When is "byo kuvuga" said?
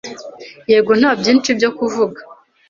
1.57-2.19